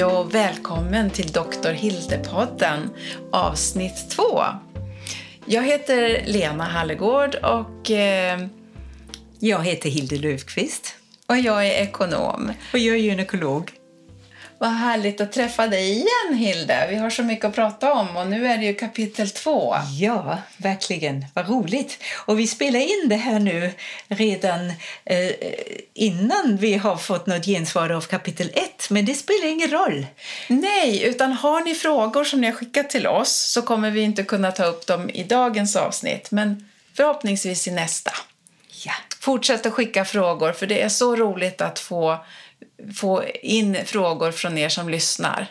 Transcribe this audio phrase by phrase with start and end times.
[0.00, 1.70] Hej och välkommen till Dr.
[1.72, 2.90] Hilde-podden
[3.32, 4.22] avsnitt 2.
[5.44, 7.90] Jag heter Lena Hallegård och...
[7.90, 8.40] Eh,
[9.38, 10.96] jag heter Hilde Löfqvist.
[11.26, 12.52] Och jag är ekonom.
[12.72, 13.79] Och jag är gynekolog.
[14.60, 16.86] Vad härligt att träffa dig igen, Hilde.
[16.90, 19.76] Vi har så mycket att prata om och nu är det ju kapitel två.
[20.00, 21.26] Ja, verkligen.
[21.34, 21.98] Vad roligt.
[22.16, 23.72] Och vi spelar in det här nu
[24.08, 24.72] redan
[25.04, 25.30] eh,
[25.94, 30.06] innan vi har fått något gensvar av kapitel ett, men det spelar ingen roll.
[30.48, 34.22] Nej, utan har ni frågor som ni har skickat till oss så kommer vi inte
[34.22, 38.12] kunna ta upp dem i dagens avsnitt, men förhoppningsvis i nästa.
[38.84, 38.92] Ja.
[39.20, 42.18] Fortsätt att skicka frågor, för det är så roligt att få
[42.94, 45.46] få in frågor från er som lyssnar.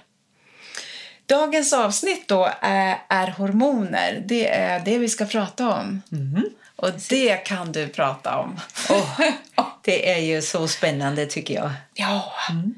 [1.25, 4.23] Dagens avsnitt då är, är hormoner.
[4.25, 6.01] Det är det vi ska prata om.
[6.11, 6.49] Mm.
[6.75, 8.59] Och det kan du prata om.
[8.89, 9.19] Oh,
[9.81, 11.71] det är ju så spännande tycker jag.
[11.93, 12.33] Ja.
[12.49, 12.75] Mm.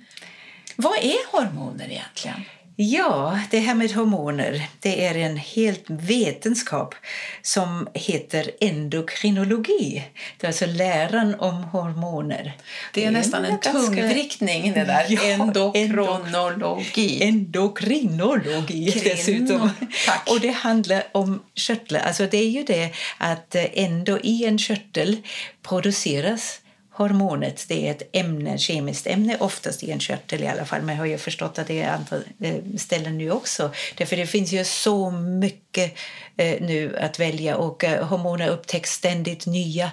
[0.75, 2.45] Vad är hormoner egentligen?
[2.83, 6.95] Ja, det här med hormoner det är en helt vetenskap
[7.41, 10.03] som heter endokrinologi.
[10.37, 12.53] Det är alltså läran om hormoner.
[12.93, 13.71] Det är, det är nästan en ganska...
[13.71, 15.05] tungvrickning det där.
[15.09, 17.23] Ja, Endokrinologi.
[17.23, 19.03] Endokrinologi Krin...
[19.03, 19.69] dessutom.
[20.05, 20.29] Tack.
[20.29, 21.99] Och det handlar om körtlar.
[21.99, 25.17] Alltså det är ju det att ändå i en körtel
[25.63, 26.60] produceras
[27.01, 30.81] hormonet det är ett ämne, kemiskt ämne, oftast i en körtel i alla fall.
[30.81, 33.71] Men jag har ju förstått att det är andra eh, ställen nu också.
[33.97, 35.93] Därför det finns ju så mycket
[36.37, 39.91] eh, nu att välja och eh, hormoner upptäcks ständigt nya.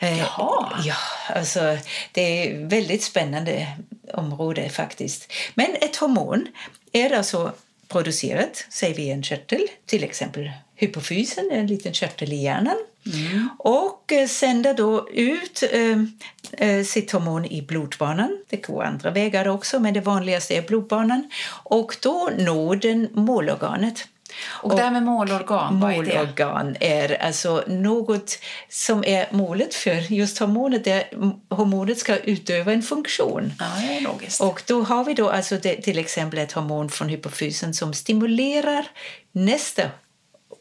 [0.00, 0.82] Jaha.
[0.84, 0.96] Ja,
[1.28, 1.78] alltså
[2.12, 3.66] det är väldigt spännande
[4.12, 5.32] område faktiskt.
[5.54, 6.46] Men ett hormon
[6.92, 7.52] är alltså
[7.88, 12.76] producerat, säger vi i en körtel, till exempel hypofysen, en liten körtel i hjärnan.
[13.06, 13.48] Mm.
[13.58, 18.38] Och eh, sänder då ut eh, eh, sitt hormon i blodbanan.
[18.50, 21.30] Det går andra vägar också, men det vanligaste är blodbanan.
[21.48, 24.08] Och då når den målorganet.
[24.44, 26.18] Och, och det här med målorgan, vad är det?
[26.18, 28.38] Målorgan är alltså något
[28.68, 30.84] som är målet för just hormonet.
[30.84, 31.04] Där
[31.48, 33.52] hormonet ska utöva en funktion.
[33.58, 34.40] Ja, det är logiskt.
[34.40, 38.86] Och då har vi då alltså det, till exempel ett hormon från hypofysen som stimulerar
[39.32, 39.82] nästa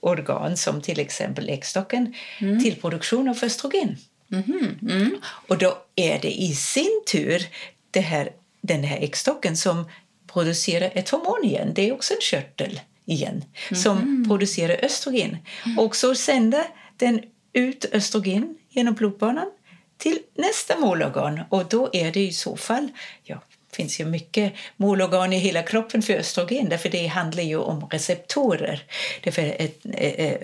[0.03, 2.63] organ som till exempel äggstocken mm.
[2.63, 3.97] till produktion av östrogen.
[4.31, 4.79] Mm.
[4.81, 5.17] Mm.
[5.47, 7.47] Och då är det i sin tur
[7.91, 8.29] det här,
[8.61, 9.89] den här äggstocken som
[10.33, 11.71] producerar ett hormon igen.
[11.75, 14.27] Det är också en körtel igen som mm-hmm.
[14.27, 15.37] producerar östrogen.
[15.65, 15.79] Mm.
[15.79, 16.63] Och så sänder
[16.97, 17.21] den
[17.53, 19.51] ut östrogen genom blodbanan
[19.97, 22.87] till nästa målorgan och då är det i så fall
[23.23, 23.43] ja,
[23.75, 28.83] finns ju mycket målorgan i hela kroppen för östrogen därför det handlar ju om receptorer.
[29.23, 29.55] Därför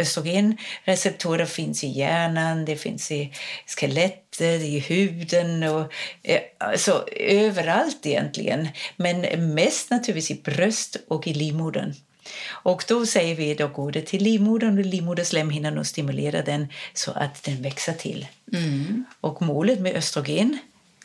[0.02, 3.34] östrogenreceptorer finns i hjärnan, det finns i
[3.66, 5.94] skelettet, i huden och
[6.58, 8.68] alltså överallt egentligen.
[8.96, 9.22] Men
[9.54, 11.94] mest naturligtvis i bröst och i livmodern.
[12.50, 17.12] Och då säger vi då går det till livmodern och livmoderslemhinnan och stimulerar den så
[17.12, 18.28] att den växer till.
[18.54, 19.06] Mm.
[19.22, 20.58] Och målet med östrogen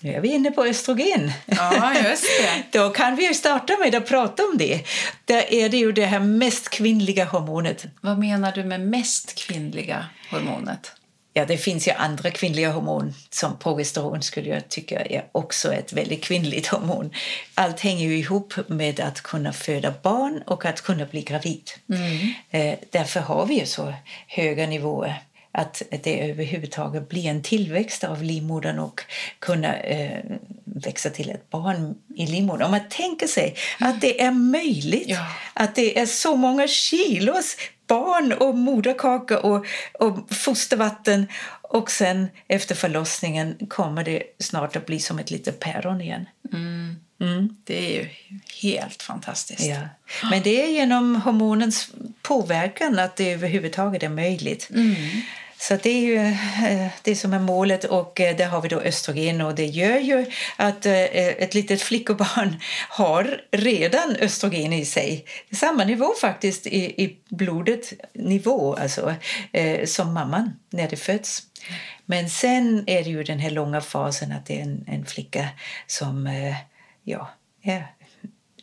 [0.05, 1.33] nu är vi inne på östrogen.
[1.47, 2.63] Ja, just det.
[2.79, 4.85] Då kan vi starta med att prata om det.
[5.25, 7.85] Där är det ju det här mest kvinnliga hormonet.
[8.01, 10.93] Vad menar du med mest kvinnliga hormonet?
[11.33, 15.93] Ja, det finns ju andra kvinnliga hormon som progesteron skulle jag tycka är också ett
[15.93, 17.11] väldigt kvinnligt hormon.
[17.55, 21.71] Allt hänger ju ihop med att kunna föda barn och att kunna bli gravid.
[21.89, 22.35] Mm.
[22.51, 23.95] Eh, därför har vi ju så
[24.27, 25.23] höga nivåer
[25.55, 29.01] att det överhuvudtaget blir en tillväxt av livmodern och
[29.39, 30.25] kunna eh,
[30.65, 32.63] växa till ett barn i livmodern.
[32.63, 35.27] Om man tänker sig att det är möjligt ja.
[35.55, 37.57] att det är så många kilos
[37.87, 41.27] barn och moderkaka och, och fostervatten
[41.63, 46.27] och sen efter förlossningen kommer det snart att bli som ett litet päron igen.
[46.53, 46.97] Mm.
[47.21, 47.57] Mm.
[47.65, 48.09] Det är ju
[48.63, 49.65] helt fantastiskt.
[49.65, 49.89] Ja.
[50.31, 51.91] Men det är genom hormonens
[52.23, 54.71] påverkan att det överhuvudtaget är möjligt.
[54.71, 54.95] Mm.
[55.59, 58.81] Så det är ju eh, det som är målet och eh, där har vi då
[58.81, 65.25] östrogen och det gör ju att eh, ett litet flickobarn har redan östrogen i sig.
[65.53, 69.15] Samma nivå faktiskt i, i blodet nivå alltså
[69.85, 71.43] som mamman när det föds.
[72.07, 75.49] Men sen är det ju den här långa fasen att det är en, en flicka
[75.87, 76.29] som
[77.05, 77.31] ja,
[77.63, 77.87] är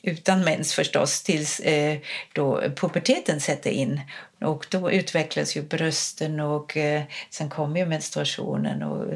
[0.02, 1.98] utan mens förstås tills eh,
[2.34, 4.02] då puberteten sätter in.
[4.42, 9.14] Och då utvecklas ju brösten och eh, sen kommer ju menstruationen och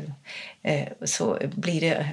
[0.64, 2.10] eh, så blir det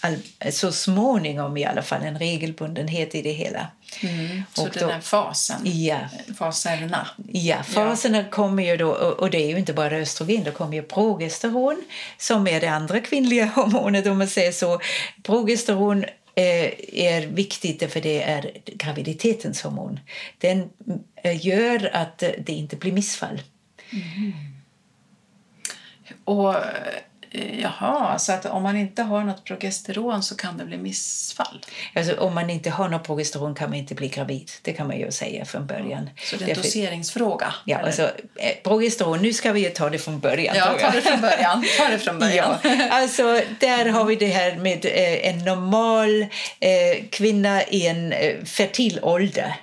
[0.00, 0.18] all,
[0.52, 3.66] så småningom i alla fall en regelbundenhet i det hela.
[4.00, 5.98] Mm, så och den här fasen, ja,
[6.38, 7.08] faserna.
[7.32, 8.24] Ja, faserna ja.
[8.30, 11.84] kommer ju då, och det är ju inte bara östrogen, det kommer ju progesteron
[12.18, 14.80] som är det andra kvinnliga hormonet om man säger så.
[15.22, 20.00] Progesteron Eh, är viktigt för det är graviditetens hormon.
[20.38, 20.70] Den
[21.16, 23.42] eh, gör att det inte blir missfall.
[26.24, 26.54] Och
[27.62, 31.66] Jaha, så att om man inte har något progesteron så kan det bli missfall?
[31.94, 34.50] Alltså, om man inte har något progesteron kan man inte bli gravid.
[34.62, 36.10] Det kan man ju säga från början.
[36.24, 37.54] Så det är en Därför- doseringsfråga?
[37.64, 37.86] Ja, eller?
[37.86, 38.02] alltså,
[38.36, 40.56] eh, progesteron, nu ska vi ju ta det från början.
[40.56, 41.64] ja ta det från början.
[41.78, 42.54] Ta det från början.
[42.62, 46.22] Ja, alltså där har vi det här med eh, en normal
[46.60, 49.54] eh, kvinna i en eh, fertil ålder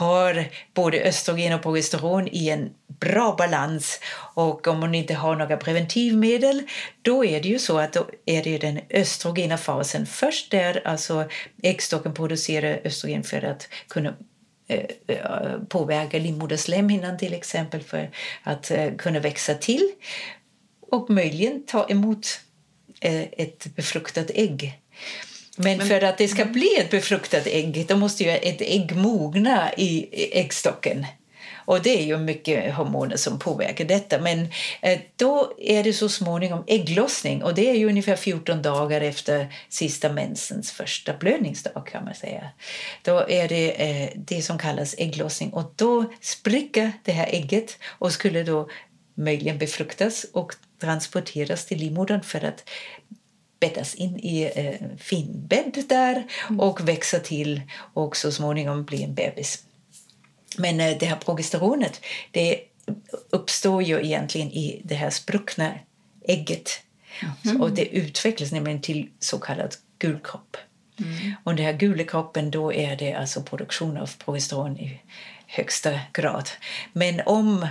[0.00, 0.44] har
[0.74, 2.70] både östrogen och progesteron i en
[3.00, 4.00] bra balans
[4.34, 6.62] och om hon inte har några preventivmedel
[7.08, 11.28] då är det ju så att då är det den östrogena fasen först där alltså
[11.62, 14.14] äggstocken producerar östrogen för att kunna
[14.68, 18.10] eh, eh, påverka livmoderslemhinnan till exempel för
[18.42, 19.90] att eh, kunna växa till
[20.90, 22.40] och möjligen ta emot
[23.00, 24.80] eh, ett befruktat ägg.
[25.56, 29.72] Men, för att det ska bli ett befruktat ägg då måste ju ett ägg mogna
[29.76, 31.06] i äggstocken.
[31.68, 34.20] Och det är ju mycket hormoner som påverkar detta.
[34.20, 34.48] Men
[34.82, 39.54] eh, då är det så småningom ägglossning och det är ju ungefär 14 dagar efter
[39.68, 42.50] sista mensens första blödningsdag kan man säga.
[43.02, 48.12] Då är det eh, det som kallas ägglossning och då spricker det här ägget och
[48.12, 48.68] skulle då
[49.14, 52.68] möjligen befruktas och transporteras till livmodern för att
[53.60, 56.26] bäddas in i eh, finbädd där
[56.58, 57.62] och växa till
[57.94, 59.64] och så småningom bli en bebis.
[60.56, 62.00] Men eh, det här progesteronet
[62.30, 62.60] det
[63.30, 65.74] uppstår ju egentligen i det här spruckna
[66.24, 66.70] ägget.
[67.60, 70.56] Och det utvecklas nämligen till så kallad gulkropp.
[71.44, 75.00] Och den här gula kroppen då är det alltså produktion av progesteron i
[75.46, 76.48] högsta grad.
[76.92, 77.66] Men om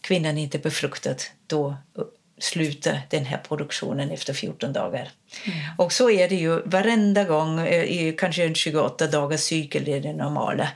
[0.00, 1.16] kvinnan inte är befruktad
[1.46, 1.76] då
[2.38, 5.10] slutar den här produktionen efter 14 dagar.
[5.78, 10.00] Och så är det ju varenda gång, eh, i kanske en 28 dagars cykel är
[10.00, 10.68] det normala.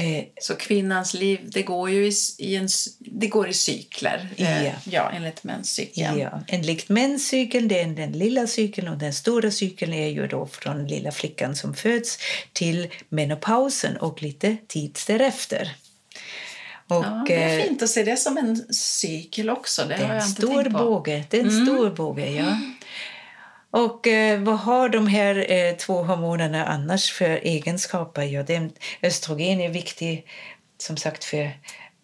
[0.00, 2.68] Eh, Så kvinnans liv det går ju i, i, en,
[2.98, 4.72] det går i cykler, eh, Ja.
[4.84, 6.18] ja, enligt menscykeln.
[6.18, 10.46] Ja, enligt menscykeln, det är den lilla cykeln och den stora cykeln är ju då
[10.46, 12.18] från lilla flickan som föds
[12.52, 15.74] till menopausen och lite tid därefter.
[16.88, 19.82] Och, Ja, det är eh, fint att se det som en cykel också.
[19.82, 21.24] Det, det är en stor båge.
[21.30, 22.58] Det är en stor båge, ja.
[23.70, 28.22] Och eh, vad har de här eh, två hormonerna annars för egenskaper?
[28.22, 28.70] Ja, det,
[29.02, 30.26] östrogen är viktig
[30.78, 31.50] som sagt för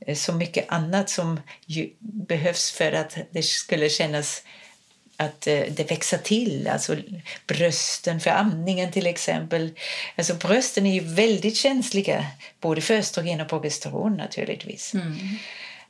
[0.06, 4.42] eh, så mycket annat som ju behövs för att det skulle kännas
[5.16, 6.68] att eh, det växer till.
[6.68, 6.96] Alltså
[7.46, 9.70] brösten för amningen till exempel.
[10.16, 12.26] Alltså brösten är ju väldigt känsliga
[12.60, 14.92] både för östrogen och progesteron naturligtvis.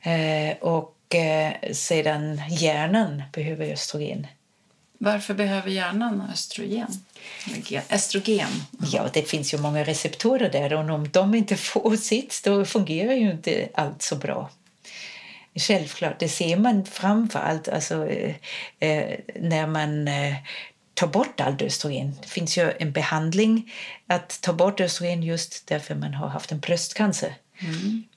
[0.01, 4.27] Eh, och eh, sedan hjärnan behöver östrogen.
[4.97, 6.87] Varför behöver hjärnan östrogen?
[7.89, 8.49] Estrogen?
[8.91, 13.13] Ja, det finns ju många receptorer där och om de inte får sitt då fungerar
[13.13, 14.49] ju inte allt så bra.
[15.55, 18.35] Självklart, det ser man framför allt alltså, eh,
[18.79, 20.35] eh, när man eh,
[20.93, 22.15] tar bort allt östrogen.
[22.21, 23.73] Det finns ju en behandling
[24.07, 27.33] att ta bort östrogen just därför man har haft en bröstcancer.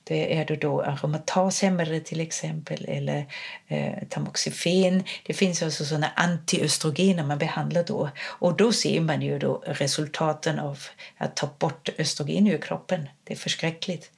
[0.13, 3.25] är då, då aromatashämmare till exempel eller
[3.67, 5.03] eh, tamoxifen.
[5.23, 8.09] Det finns alltså sådana antiöstrogener man behandlar då.
[8.23, 10.79] Och då ser man ju då resultaten av
[11.17, 13.09] att ta bort östrogen ur kroppen.
[13.23, 14.11] Det är förskräckligt.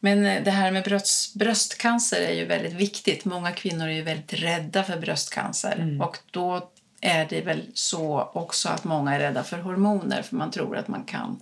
[0.00, 3.24] Men eh, det här med bröst, bröstcancer är ju väldigt viktigt.
[3.24, 5.76] Många kvinnor är ju väldigt rädda för bröstcancer.
[5.80, 6.00] Mm.
[6.00, 10.50] Och då är det väl så också att många är rädda för hormoner för man
[10.50, 11.40] tror att man kan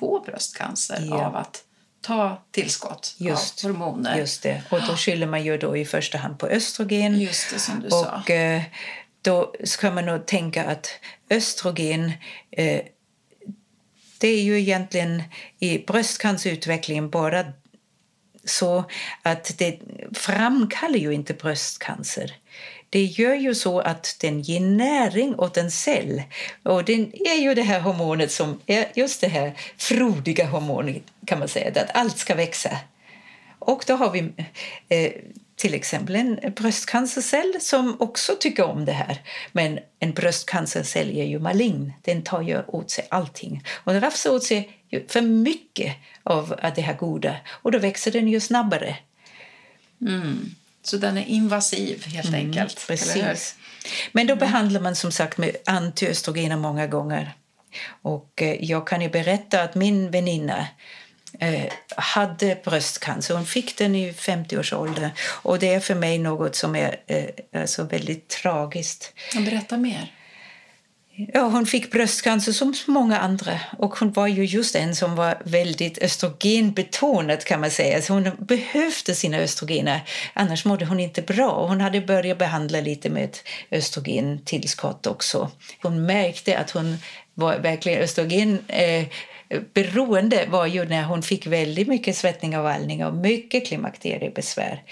[0.00, 1.26] få bröstcancer Ja.
[1.26, 1.64] av att
[2.02, 4.18] ta tillskott Just- av hormoner.
[4.18, 4.62] Just det.
[4.70, 7.20] Och då skyller man ju då i första hand på östrogen.
[7.20, 8.16] Just det som du sa.
[8.16, 8.62] Och eh,
[9.22, 10.88] då ska man nog tänka att
[11.30, 12.12] östrogen
[12.50, 12.80] eh,
[14.18, 15.22] det är ju egentligen
[15.58, 17.44] i bröstcancerutvecklingen bara
[18.44, 18.84] så
[19.22, 19.78] att det
[20.12, 22.32] framkallar ju inte bröstcancer.
[22.92, 26.22] Det gör ju så att den ger näring åt en cell.
[26.62, 26.92] Och det
[27.24, 31.82] är ju det här hormonet som är just det här frodiga hormonet kan man säga,
[31.82, 32.70] att allt ska växa.
[33.58, 34.32] Och då har vi
[34.88, 35.12] eh,
[35.56, 39.18] till exempel en bröstcancercell som också tycker om det här.
[39.52, 41.92] Men en bröstcancercell är ju malign.
[42.02, 43.64] Den tar ju åt sig allting.
[43.84, 44.70] Och den rafsar åt sig
[45.08, 47.36] för mycket av det här goda.
[47.48, 48.96] Och då växer den ju snabbare.
[50.00, 50.54] Mm.
[50.82, 52.56] Så den är invasiv helt enkelt.
[52.56, 53.54] Mm, Precis.
[54.12, 57.32] Men då behandlar man som sagt med antiöstrogener många gånger.
[58.02, 60.66] Och eh, jag kan ju berätta att min väninna
[61.38, 63.34] eh, hade bröstcancer.
[63.34, 65.10] Hon fick den i 50-årsåldern.
[65.42, 69.12] Och det är för mig något som är eh, alltså väldigt tragiskt.
[69.34, 70.12] Berätta mer.
[71.14, 73.60] Ja, hon fick bröstcancer som många andra.
[73.78, 78.02] Och hon var ju just en som var väldigt östrogenbetonad kan man säga.
[78.02, 80.00] Så hon behövde sina östrogener,
[80.34, 81.66] annars mådde hon inte bra.
[81.66, 85.50] Hon hade börjat behandla lite med ett östrogentillskott också.
[85.82, 86.98] Hon märkte att hon
[87.34, 89.06] var verkligen östrogen eh,
[89.74, 94.82] beroende var ju när hon fick väldigt mycket svettning och vallning och mycket klimakteriebesvär.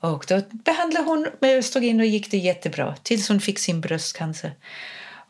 [0.00, 4.52] Och då behandlade hon med östrogen och gick det jättebra tills hon fick sin bröstcancer.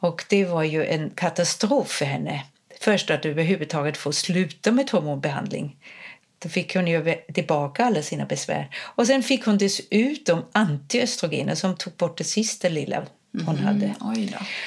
[0.02, 2.44] Och det var ju en katastrof för henne.
[2.80, 5.76] Först att överhuvudtaget få sluta med hormonbehandling.
[6.38, 8.68] Då fick hon ju tillbaka alla sina besvär.
[8.94, 13.94] Och sen fick hon dessutom antiöstrogener som tog bort det sista lilla hon mm, hade.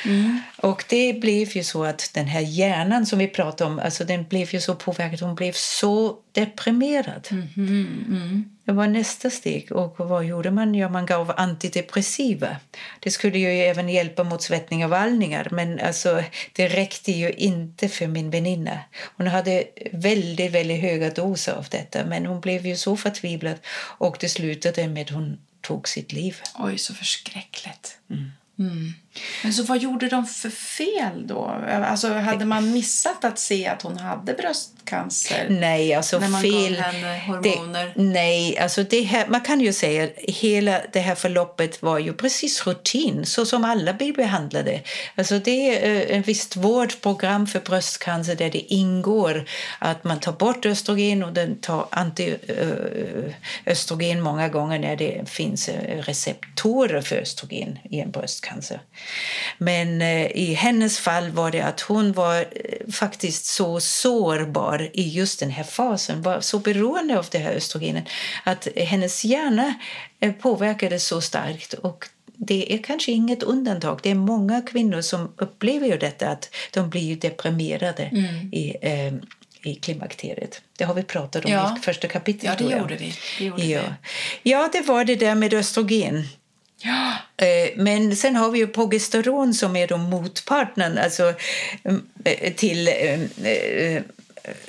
[0.06, 0.40] Mm.
[0.58, 4.24] Och det blev ju så att den här hjärnan som vi pratade om, alltså den
[4.24, 7.28] blev ju så påverkad, hon blev så deprimerad.
[7.32, 9.72] Mm, det var nästa steg.
[9.72, 10.76] Och vad gjorde man?
[10.76, 12.58] Ja, man gav antidepressiva.
[13.00, 17.90] Det skulle ju även hjälpa mot svettning och vallningar, men alltså, det räckte ju inte
[17.90, 18.80] för min väninna.
[19.18, 23.58] Hon hade väldigt, väldigt höga doser av detta, men hon blev ju så förtvivlad
[23.98, 26.42] och det slutade med att hon tog sitt liv.
[26.60, 27.98] Oj, så förskräckligt.
[28.10, 28.32] Mm.
[28.60, 29.05] Mm.
[29.44, 31.62] Men så vad gjorde de för fel då?
[31.70, 35.48] Alltså, hade man missat att se att hon hade bröstcancer?
[35.50, 36.76] Nej, alltså när man fel.
[36.76, 37.94] Gav henne hormoner?
[37.96, 42.00] Det, nej, alltså det här, man kan ju säga att hela det här förloppet var
[42.00, 44.82] ju precis rutin, så som alla blir behandlade.
[45.16, 49.46] Alltså det är ett eh, visst vårdprogram för bröstcancer där det ingår
[49.80, 56.02] att man tar bort östrogen och den tar antiöstrogen många gånger när det finns eh,
[56.02, 58.82] receptorer för östrogen i en bröstcancer.
[59.58, 62.46] Men eh, i hennes fall var det att hon var eh,
[62.92, 68.04] faktiskt så sårbar i just den här fasen, var så beroende av det här östrogenen
[68.44, 69.74] att hennes hjärna
[70.20, 71.74] eh, påverkades så starkt.
[71.74, 74.00] Och det är kanske inget undantag.
[74.04, 78.54] Det är många kvinnor som upplever ju detta att de blir deprimerade mm.
[78.54, 79.14] i, eh,
[79.72, 80.62] i klimakteriet.
[80.78, 81.78] Det har vi pratat om ja.
[81.78, 82.56] i första kapitlet.
[82.60, 83.14] Ja, det gjorde vi.
[83.38, 83.82] Det gjorde ja.
[84.44, 84.52] Vi.
[84.52, 86.28] ja, det var det där med östrogen.
[86.78, 87.14] Ja.
[87.46, 91.34] Eh, men sen har vi ju progesteron som är då motparten alltså,
[91.84, 94.02] mm, eh, till eh,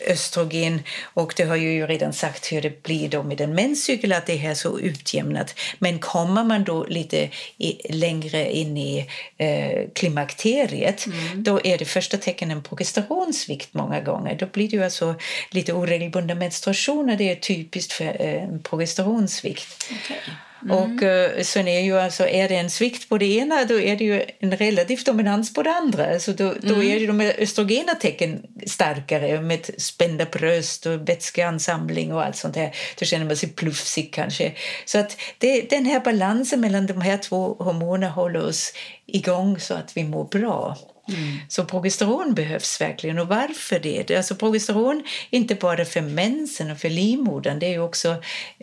[0.06, 0.82] östrogen.
[1.04, 4.46] Och det har ju redan sagt hur det blir då med en menscykel, att det
[4.46, 5.54] är så utjämnat.
[5.78, 11.42] Men kommer man då lite i, längre in i eh, klimakteriet, mm.
[11.42, 14.34] då är det första tecknen en progesteronsvikt många gånger.
[14.34, 15.14] Då blir det ju alltså
[15.50, 19.90] lite oregelbundna menstruationer, det är typiskt för eh, progesteronsvikt.
[19.90, 20.34] Okay.
[20.70, 20.76] Mm.
[20.76, 23.96] Och uh, sen är ju alltså, är det en svikt på det ena då är
[23.96, 26.12] det ju en relativ dominans på det andra.
[26.12, 26.58] Alltså då, mm.
[26.62, 32.54] då är ju de östrogena tecken starkare med spända bröst och vätskeansamling och allt sånt
[32.54, 32.74] där.
[32.98, 34.52] Då känner man sig plufsig kanske.
[34.84, 38.72] Så att det, den här balansen mellan de här två hormonerna håller oss
[39.06, 40.76] igång så att vi mår bra.
[41.08, 41.38] Mm.
[41.48, 43.18] Så progesteron behövs verkligen.
[43.18, 44.16] Och varför det?
[44.16, 48.16] Alltså progesteron inte bara för mensen och för livmodern, det är också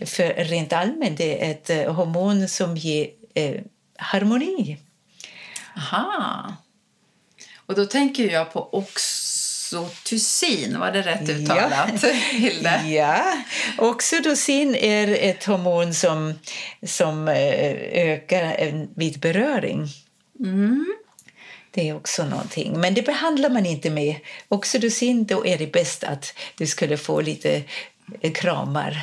[0.06, 3.62] för rent allmänt det är ett eh, hormon som ger eh,
[3.98, 4.78] harmoni.
[5.78, 6.56] Aha.
[7.66, 12.04] Och då tänker jag på oxytocin, var det rätt uttalat?
[12.62, 12.82] Ja.
[12.82, 13.38] ja.
[13.78, 16.34] Oxytocin är ett hormon som,
[16.86, 19.88] som eh, ökar vid beröring.
[20.40, 20.96] Mm.
[21.76, 22.80] Det är också någonting.
[22.80, 24.16] Men det behandlar man inte med
[24.48, 25.26] oxytocin.
[25.26, 27.64] Då är det bäst att du skulle få lite
[28.22, 29.02] eh, kramar.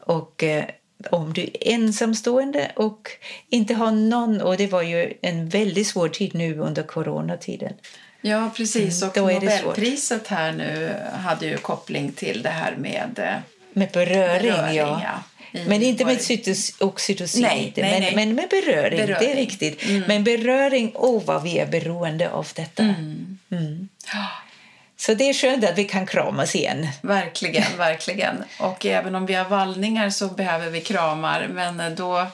[0.00, 0.64] Och eh,
[1.10, 3.10] om du är ensamstående och
[3.48, 4.40] inte har någon...
[4.40, 7.72] Och det var ju en väldigt svår tid nu under coronatiden.
[8.20, 9.02] Ja, precis.
[9.02, 13.18] Och mm, Nobelpriset här nu hade ju koppling till det här med...
[13.18, 13.34] Eh,
[13.72, 15.00] med beröring, beröring ja.
[15.04, 15.37] ja.
[15.52, 16.18] Men inte med
[16.78, 18.14] oxytocin, nej, nej, men, nej.
[18.14, 18.98] men med beröring.
[18.98, 19.16] beröring.
[19.20, 19.84] Det är riktigt.
[19.84, 20.02] Mm.
[20.08, 22.82] Men beröring, oh, vad vi är beroende av detta.
[22.82, 23.38] Mm.
[23.50, 23.88] Mm.
[24.96, 26.88] Så det är skönt att vi kan kramas igen.
[27.02, 28.44] Verkligen, verkligen.
[28.58, 31.48] Och även om vi har vallningar så behöver vi kramar.
[31.48, 32.26] Men då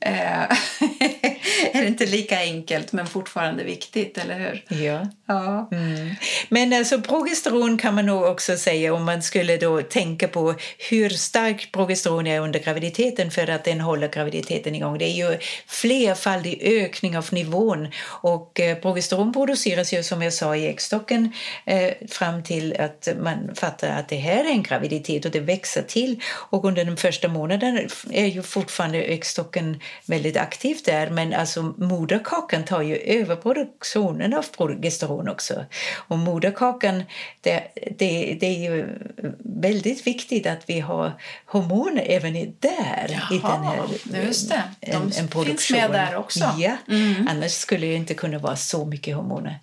[0.00, 0.42] eh,
[1.72, 4.64] är det inte lika enkelt, men fortfarande viktigt, eller hur?
[4.84, 5.06] Ja.
[5.26, 5.68] ja.
[5.72, 6.14] Mm.
[6.48, 10.54] Men alltså, progesteron kan man nog också säga om man skulle då tänka på
[10.90, 14.98] hur stark progesteron är under graviditeten för att den håller graviditeten igång.
[14.98, 20.56] Det är ju flerfaldig ökning av nivån och eh, progesteron produceras ju som jag sa
[20.56, 21.32] i äggstocken
[21.64, 25.82] eh, fram till att man fattar att det här är en graviditet och det växer
[25.82, 31.74] till och under den första månaden är ju fortfarande äggstocken väldigt aktiv där men alltså
[31.78, 35.64] moderkakan tar ju över produktionen av progesteron också.
[35.94, 37.02] Och moderkakan,
[37.40, 37.62] det,
[37.98, 38.98] det, det är ju
[39.38, 41.12] väldigt viktigt att vi har
[41.46, 43.06] hormoner även där.
[43.08, 44.62] Jaha, i den här, just det.
[44.80, 46.54] De en, en finns med där också.
[46.58, 47.28] Ja, mm.
[47.30, 49.58] annars skulle det inte kunna vara så mycket hormoner.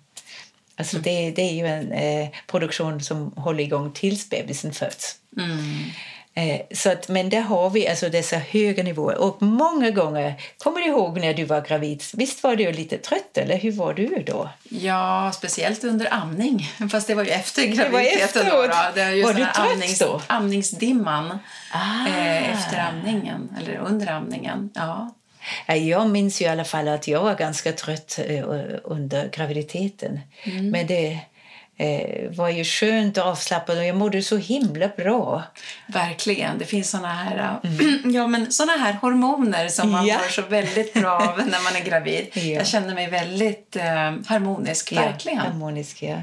[0.76, 5.16] Alltså det, det är ju en eh, produktion som håller igång tills bebisen föds.
[6.36, 9.16] Eh, så att, men där har vi alltså dessa höga nivåer.
[9.18, 12.02] Och många gånger, kommer du ihåg när du var gravid?
[12.14, 14.48] Visst var du lite trött, eller hur var du då?
[14.68, 16.68] Ja, speciellt under amning.
[16.92, 18.24] Fast det var ju efter var graviditeten.
[18.24, 18.46] efteråt.
[18.52, 18.92] Då, då.
[18.94, 20.20] Det Var du trött amnings, då?
[20.26, 21.38] amningsdimman
[21.72, 22.06] Ah.
[22.08, 24.70] eh, efter amningen, eller under amningen.
[24.74, 25.14] Ja.
[25.66, 28.44] Ja, Jag minns ju i alla fall att jag var ganska trött eh,
[28.84, 30.20] under graviditeten.
[30.72, 31.18] Men det
[31.76, 35.42] eh, var ju skönt och avslappnat och jag mådde så himla bra.
[35.86, 36.58] Verkligen.
[36.58, 37.58] Det finns såna här,
[38.04, 40.18] ja, men såna här hormoner som man Ja.
[40.18, 42.26] mår så väldigt bra av när man är gravid.
[42.34, 42.40] Ja.
[42.42, 43.84] Jag känner mig väldigt eh,
[44.26, 45.38] harmonisk, verkligen.
[45.38, 46.16] Ja, harmonisk, ja.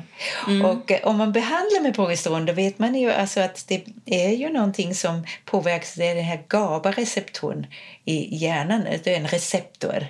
[0.68, 4.30] Och eh, om man behandlar med progesteron då vet man ju alltså att det är
[4.30, 5.94] ju någonting som påverkas.
[5.94, 7.68] Det är den här GABA-receptorn
[8.06, 8.86] i hjärnan.
[9.04, 10.08] Det är en receptor.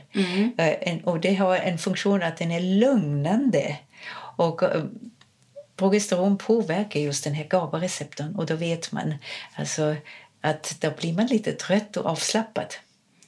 [0.57, 3.75] Eh, en, och det har en funktion att den är lugnande.
[4.36, 4.83] Och eh,
[5.81, 9.13] progesteron påverkar just den här GABA-receptorn och då vet man
[9.55, 9.95] alltså
[10.41, 12.73] att då blir man lite trött och avslappnad.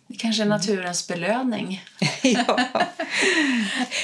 [0.07, 1.83] Det kanske är naturens belöning.
[2.21, 2.59] ja.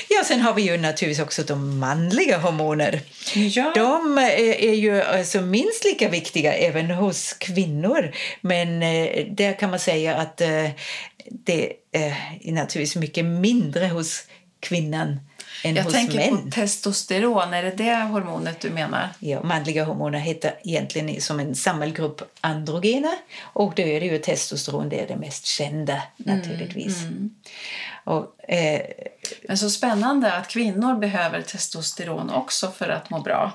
[0.10, 3.02] ja, sen har vi ju naturligtvis också de manliga hormoner.
[3.36, 3.72] Ja.
[3.76, 8.12] De är, ju alltså minst lika viktiga även hos kvinnor.
[8.42, 10.70] Men eh, där kan man säga att eh,
[11.30, 14.28] det är naturligtvis mycket mindre hos
[14.60, 15.20] kvinnan
[15.64, 16.44] än Jag hos tänker män.
[16.46, 17.54] på testosteron.
[17.54, 19.10] Är det det hormonet du menar?
[19.20, 24.90] Ja, manliga hormoner heter egentligen som en sammelgrupp androgener och då är det ju testosteron
[24.90, 26.98] det är det mest kända naturligtvis.
[28.04, 28.82] Och, eh,
[29.48, 33.52] Men så spännande att kvinnor behöver testosteron också för att må bra.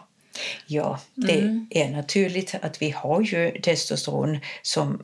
[0.67, 5.03] ja, det är naturligt att vi har ju testosteron som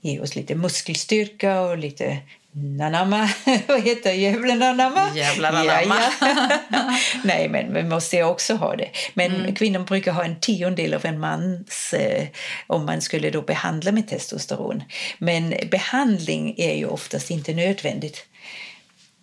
[0.00, 2.18] ger oss lite muskelstyrka och lite
[2.52, 3.28] nanamma.
[3.66, 5.10] Vad heter djävulen anamma?
[5.14, 5.96] Jävlar anamma.
[6.20, 6.98] Ja, ja.
[7.24, 8.88] Nej, men vi måste också ha det.
[9.14, 12.26] Men kvinnor brukar ha en tiondel av en mans eh,
[12.66, 14.82] om man skulle då behandla med testosteron.
[15.18, 18.26] Men behandling är ju oftast inte nödvändigt.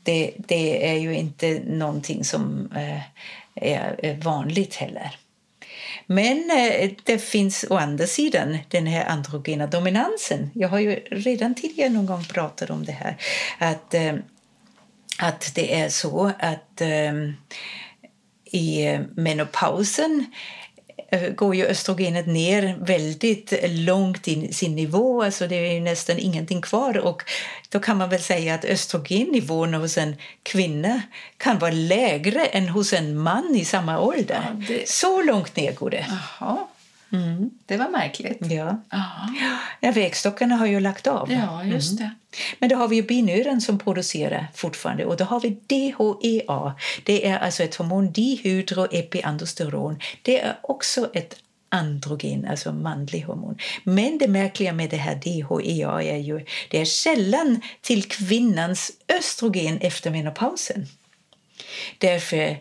[0.03, 3.01] Det, det är ju inte någonting som eh,
[3.55, 5.15] är är vanligt heller.
[6.11, 10.49] Men eh, det finns å andra sidan den här androgena dominansen.
[10.53, 13.17] Jag har ju redan tidigare någon gång pratat om det här.
[13.59, 14.13] Att, eh,
[15.19, 17.13] att det är så att eh,
[18.51, 20.25] i menopausen
[21.35, 25.23] går ju östrogenet ner väldigt långt i sin nivå.
[25.23, 26.97] Alltså det är nästan ingenting kvar.
[26.97, 27.23] Och
[27.69, 31.01] då kan man väl säga att östrogennivån hos en kvinna
[31.37, 34.41] kan vara lägre än hos en man i samma ålder.
[34.45, 36.05] Ja, det- Så långt ner går det.
[37.09, 38.37] Jaha, det var märkligt.
[38.41, 38.81] Ja.
[38.89, 39.05] Ja,
[39.79, 41.31] Ja, vägstockarna har ju lagt av.
[41.31, 42.11] ja just det.
[42.59, 46.75] Men då har vi ju binören som producerar fortfarande och då har vi DHEA.
[47.03, 49.99] Det är alltså ett hormon, dihydroepiandrosteron.
[50.21, 51.35] Det är också ett
[51.69, 53.57] androgen, alltså manlig hormon.
[53.83, 59.77] Men det märkliga med det här DHEA är ju det är källan till kvinnans östrogen
[59.81, 60.85] efter menopausen.
[61.97, 62.57] Därför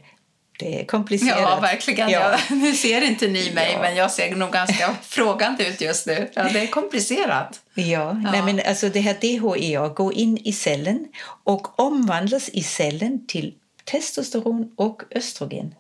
[0.59, 1.39] det är komplicerat.
[1.41, 2.11] Ja, verkligen.
[2.11, 2.39] Ja.
[2.49, 3.81] Jag, nu ser inte ni mig, Ja.
[3.81, 6.31] men jag ser nog ganska frågande ut just nu.
[6.35, 7.61] Ja, det är komplicerat.
[7.75, 11.07] Ja, Nej, men alltså det här DHEA går in i cellen
[11.45, 15.75] och omvandlas i cellen till testosteron och östrogen.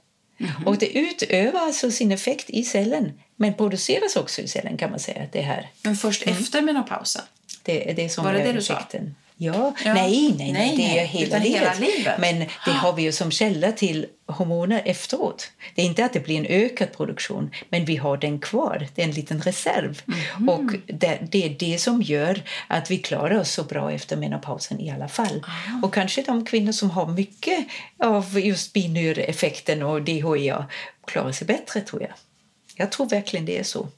[0.66, 4.98] Och det utövar alltså sin effekt i cellen, men produceras också i cellen kan man
[4.98, 5.22] säga.
[5.32, 5.70] Det här.
[5.82, 7.22] Men först efter menopausen?
[7.62, 8.82] Det är det som Var det är det du sa?
[9.40, 9.74] Ja.
[9.84, 9.94] Ja.
[9.94, 11.60] Nej, nej, nej, Nej, det är hela livet.
[11.60, 12.18] hela livet.
[12.18, 15.50] Men det har vi ju som källa till hormoner efteråt.
[15.74, 18.88] Det är inte att det blir en ökad produktion, men vi har den kvar.
[18.94, 20.02] Det är en liten reserv.
[20.04, 20.48] Mhm.
[20.48, 24.80] Och det, det är det som gör att vi klarar oss så bra efter menopausen
[24.80, 25.44] i alla fall.
[25.46, 25.86] Ah.
[25.86, 27.66] Och kanske de kvinnor som har mycket
[28.04, 30.66] av just binyreffekten och DHEA
[31.06, 32.12] klarar sig bättre, tror jag.
[32.76, 33.88] Jag tror verkligen det är så.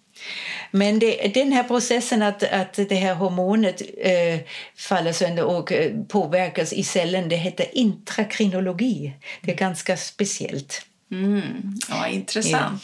[0.70, 4.38] Men det, den här processen att, att det här hormonet eh,
[4.76, 9.12] faller sönder och eh, påverkas i cellen, det heter intrakrinologi.
[9.40, 10.86] Det är ganska speciellt.
[11.12, 11.78] Mm.
[11.88, 12.82] Ja, intressant.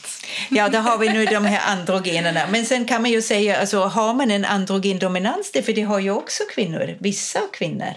[0.51, 2.46] Ja, där har vi nu de här androgenerna.
[2.51, 5.99] Men sen kan man ju säga, alltså, har man en androgendominans, det, för det har
[5.99, 7.92] ju också kvinnor, vissa kvinnor,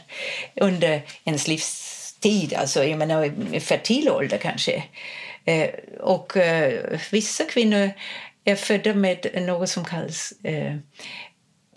[0.55, 4.83] under ens livstid, alltså jag menar fertil ålder kanske.
[5.45, 7.91] Eh, och eh, vissa kvinnor
[8.49, 10.75] är födda med något som kallas eh,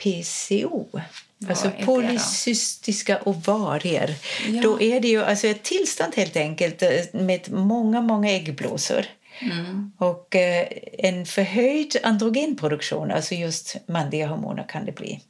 [0.02, 1.00] PCO.
[1.48, 4.14] Alltså polycystiska ovarier.
[4.48, 4.62] Ja.
[4.62, 9.04] Då är det ju alltså ett tillstånd helt enkelt eh, med många, många äggblåsor.
[9.40, 9.92] Mm.
[9.98, 10.66] Och eh,
[10.98, 15.20] en förhöjd androgenproduktion, alltså just manliga hormoner kan det bli.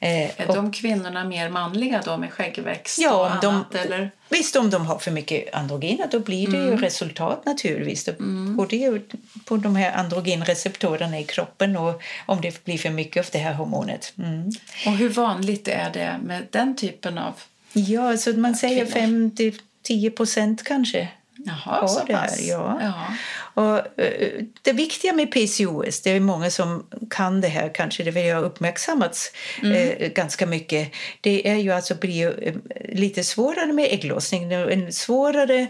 [0.00, 3.72] Eh, är de kvinnorna mer manliga då med skäggväxt ja, och annat?
[3.72, 4.10] De, eller?
[4.28, 6.70] Visst, om de har för mycket androgener då blir det mm.
[6.70, 8.04] ju resultat naturligtvis.
[8.04, 8.56] Då mm.
[8.56, 9.02] går det
[9.44, 13.54] på de här androgenreceptorerna i kroppen och om det blir för mycket av det här
[13.54, 14.12] hormonet.
[14.18, 14.50] Mm.
[14.86, 17.34] Och hur vanligt är det med den typen av
[17.72, 21.08] Ja, så man säger 5-10 procent kanske.
[21.44, 22.40] Jaha, så det pass.
[22.40, 22.78] ja.
[22.82, 23.14] ja.
[23.54, 28.30] Och, uh, det viktiga med PCOS, det är många som kan det här, kanske det
[28.30, 30.02] har uppmärksammats mm.
[30.02, 32.54] uh, ganska mycket, det är ju alltså blir uh,
[32.94, 35.66] lite svårare med ägglossning, en svårare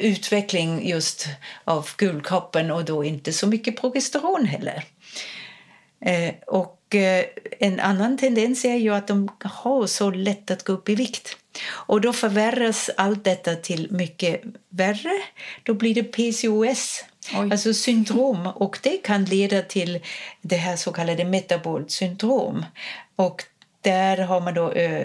[0.00, 1.26] utveckling just
[1.64, 4.84] av gulkroppen och då inte så mycket progesteron heller.
[6.46, 6.78] och
[7.58, 11.36] en annan tendens är ju att de har så lätt att gå upp i vikt.
[11.64, 15.22] Och då förvärras allt detta till mycket värre.
[15.62, 17.48] Då blir det PCOS, Oj.
[17.52, 18.46] alltså syndrom.
[18.46, 20.00] Och det kan leda till
[20.40, 22.64] det här så kallade metabolt syndrom.
[23.16, 23.44] Och
[23.80, 25.04] där har man då ö,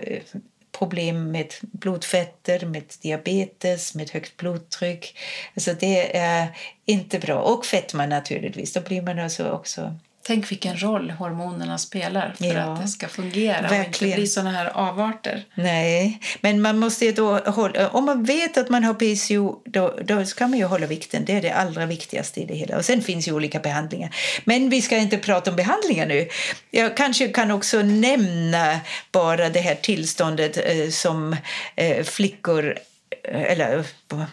[0.79, 5.17] problem med blodfetter, med diabetes, med högt blodtryck.
[5.55, 6.47] Alltså det är
[6.85, 7.41] inte bra.
[7.41, 8.73] Och fetma naturligtvis.
[8.73, 9.95] Då blir man alltså också
[10.27, 13.81] Tänk vilken roll hormonerna spelar för ja, att det ska fungera verkligen.
[13.81, 15.45] och inte bli såna här avarter.
[15.55, 20.25] Nej, men man måste då hålla, om man vet att man har PCO då, då
[20.25, 21.25] ska man ju hålla vikten.
[21.25, 22.77] Det är det allra viktigaste i det hela.
[22.77, 24.15] Och sen finns ju olika behandlingar.
[24.43, 26.27] Men vi ska inte prata om behandlingar nu.
[26.71, 28.79] Jag kanske kan också nämna
[29.11, 31.35] bara det här tillståndet eh, som
[31.75, 32.79] eh, flickor
[33.23, 33.83] eh, eller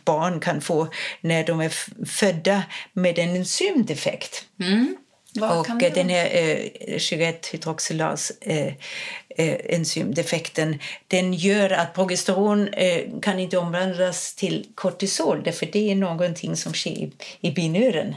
[0.04, 0.88] barn kan få
[1.20, 1.72] när de är
[2.06, 4.44] födda med en enzymdefekt.
[4.60, 4.96] Mm.
[5.40, 8.72] Vad och den här eh, 21-hydroxylas eh,
[9.28, 15.94] eh, enzymdefekten den gör att progesteron eh, kan inte omvandlas till kortisol därför det är
[15.94, 18.14] någonting som sker i, i binören,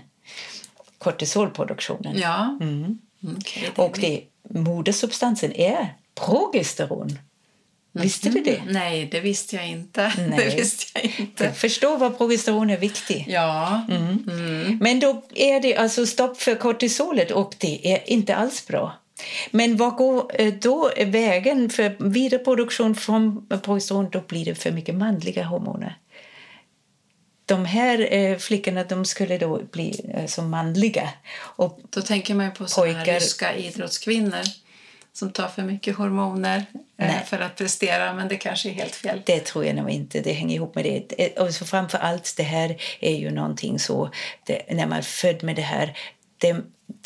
[0.97, 2.17] kortisolproduktionen.
[2.17, 2.57] Ja.
[2.61, 2.99] Mm.
[3.21, 7.19] Okay, det och det, modersubstansen är progesteron.
[8.03, 8.61] Visste du det?
[8.67, 10.13] Nej, det visste jag inte.
[10.29, 10.37] Nej.
[10.37, 11.51] Det visste jag inte.
[11.51, 13.23] Förstå vad progesteron är viktigt.
[13.27, 13.85] Ja.
[13.89, 14.23] Mm.
[14.27, 14.77] Mm.
[14.81, 18.93] Men då är det alltså stopp för kortisolet och det är inte alls bra.
[19.51, 24.09] Men vad går eh, då vägen för vidareproduktion från progesteron?
[24.11, 25.97] Då blir det för mycket manliga hormoner.
[27.45, 31.09] De här eh, flickorna de skulle då bli eh, som manliga.
[31.39, 34.43] Och då tänker man på sådana här ryska idrottskvinnor
[35.17, 37.25] som tar för mycket hormoner eh, Nej.
[37.25, 39.21] för att prestera, men det kanske är helt fel.
[39.25, 40.21] Det tror jag nog inte.
[40.21, 41.37] Det hänger ihop med det.
[41.37, 44.09] Och så framför allt, det här är ju någonting så,
[44.43, 45.97] det, när man är född med det här,
[46.37, 46.55] det,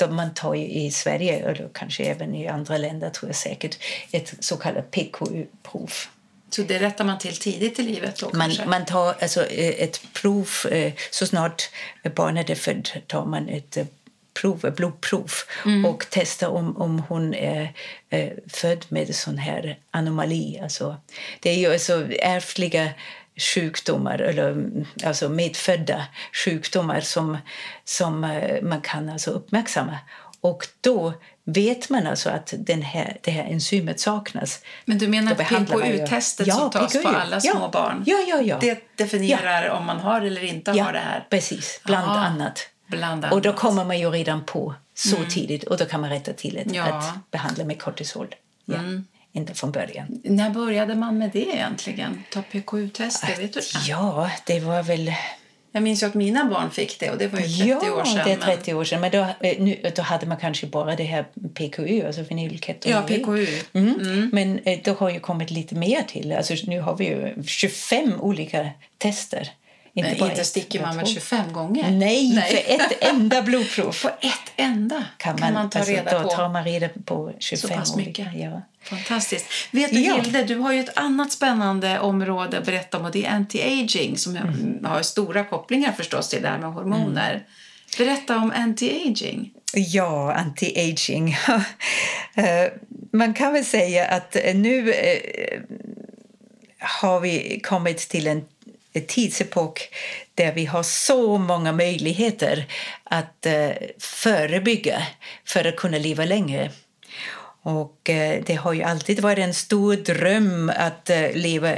[0.09, 3.77] man tar ju i Sverige, eller kanske även i andra länder tror jag säkert,
[4.11, 5.91] ett så kallat PKU-prov.
[6.49, 8.19] Så det rättar man till tidigt i livet?
[8.19, 11.69] Då, man, man tar alltså eh, ett prov, eh, så snart
[12.15, 13.77] barnet är född tar man ett
[14.33, 15.31] prov, blodprov
[15.65, 15.85] mm.
[15.85, 17.73] och testa om, om hon är
[18.09, 20.59] eh, född med sån här anomali.
[20.63, 20.95] Alltså,
[21.39, 22.89] det är ju alltså ärftliga
[23.35, 24.65] sjukdomar, eller
[25.05, 26.05] alltså medfödda
[26.45, 27.37] sjukdomar som,
[27.83, 29.97] som eh, man kan alltså uppmärksamma.
[30.41, 31.13] Och då
[31.43, 34.59] vet man alltså att den här, det här enzymet saknas.
[34.85, 37.03] Men du menar PKU-testet ja, som tas PKU.
[37.03, 38.03] på alla små barn?
[38.05, 38.57] Ja, ja, ja.
[38.61, 41.27] Det definierar om man har eller inte har det här?
[41.29, 41.81] precis.
[41.85, 42.19] Bland Aha.
[42.19, 42.67] annat.
[43.31, 45.29] Och då kommer man ju redan på så mm.
[45.29, 46.83] tidigt och då kan man rätta till det, ja.
[46.83, 48.35] att behandla med kortisol.
[48.65, 48.75] Ja.
[48.75, 49.05] Mm.
[49.33, 50.21] Inte från början.
[50.23, 52.23] När började man med det egentligen?
[52.31, 55.13] Ta PKU-tester, vet du Ja, det var väl...
[55.73, 58.21] Jag minns att mina barn fick det och det var ju 30 ja, år sedan.
[58.25, 59.01] det är 30 år sedan.
[59.01, 63.03] Men då, eh, nu, då hade man kanske bara det här PKU, alltså fenylketonurin.
[63.09, 63.47] Ja, PKU.
[63.73, 63.99] Mm.
[63.99, 64.29] Mm.
[64.33, 66.31] Men eh, då har ju kommit lite mer till.
[66.31, 69.49] Alltså, nu har vi ju 25 olika tester.
[69.93, 71.91] Inte, men inte sticker man väl 25 gånger?
[71.91, 73.95] Nej, Nej, för ett enda blodprov.
[74.01, 76.35] På ett enda kan man, kan man ta alltså, reda då på?
[76.35, 78.27] tar man reda på 25 Så pass mycket.
[78.33, 78.61] Ja.
[78.83, 79.45] Fantastiskt.
[79.71, 80.15] Vet du, ja.
[80.15, 84.15] Hilde, du har ju ett annat spännande område att berätta om och det är anti-aging
[84.15, 84.85] som mm.
[84.85, 87.31] har stora kopplingar förstås till det här med hormoner.
[87.31, 87.43] Mm.
[87.97, 89.49] Berätta om anti-aging.
[89.73, 91.35] Ja, anti-aging.
[92.35, 92.71] Eh,
[93.13, 95.59] man kan väl säga att nu eh,
[96.79, 98.45] har vi kommit till en
[98.99, 99.89] tidsepok
[100.35, 102.65] där vi har så många möjligheter
[103.03, 105.01] att eh, förebygga
[105.45, 106.71] för att kunna leva längre.
[107.63, 111.75] Och eh, det har ju alltid varit en stor dröm att eh, leva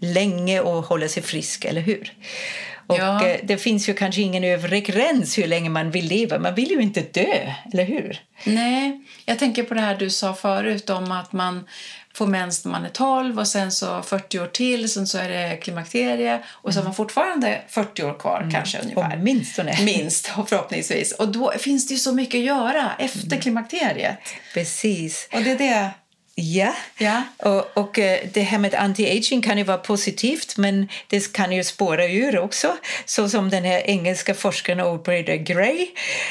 [0.00, 2.12] länge och hålla sig frisk, eller hur?
[2.88, 3.36] Och ja.
[3.42, 6.38] Det finns ju kanske ingen övre gräns hur länge man vill leva.
[6.38, 8.20] Man vill ju inte dö, eller hur?
[8.44, 11.66] Nej, jag tänker på det här du sa förut om att man
[12.18, 15.28] får mens när man är 12 och sen så 40 år till, sen så är
[15.28, 19.18] det klimakterie och så har man fortfarande 40 år kvar kanske ungefär.
[19.20, 19.82] Åtminstone.
[19.84, 21.12] Minst förhoppningsvis.
[21.12, 24.18] Och då finns det ju så mycket att göra efter klimakteriet.
[24.54, 25.28] Precis.
[25.32, 25.90] Och det är det
[26.40, 27.22] Ja, Ja.
[27.36, 31.64] Och, och eh, det här med anti-aging kan ju vara positivt men det kan ju
[31.64, 32.76] spåra ur också.
[33.04, 35.86] Så som den här engelska forskaren Aubrey Gray.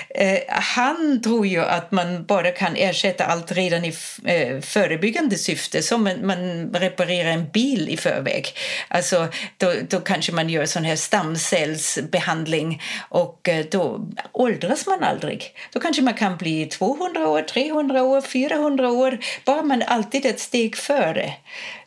[0.10, 3.94] Eh, han tror ju att man bara kan ersätta allt redan i
[4.26, 8.48] eh, förebyggande syfte, som man, man reparerar en bil i förväg.
[8.88, 15.44] Alltså, då, då kanske man gör sån här stamcellsbehandling och eh, då åldras man aldrig.
[15.74, 20.40] Då kanske man kan bli 200 år, 300 år, 400 år, bara man alltid ett
[20.40, 21.34] steg före.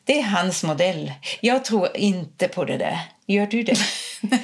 [0.05, 1.13] Det är hans modell.
[1.41, 2.99] Jag tror inte på det där.
[3.27, 3.77] Gör du det?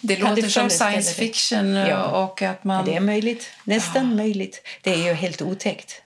[0.00, 2.04] Det Kan låter som science fiction Ja.
[2.04, 2.84] och att man...
[2.84, 3.50] Det är möjligt.
[3.64, 4.62] Nästan möjligt.
[4.82, 6.02] Det är ju helt otäckt.